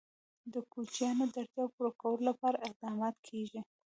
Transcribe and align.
د 0.53 0.55
کوچیانو 0.71 1.25
د 1.33 1.35
اړتیاوو 1.41 1.73
پوره 1.75 1.91
کولو 2.01 2.23
لپاره 2.29 2.63
اقدامات 2.67 3.15
کېږي. 3.27 3.59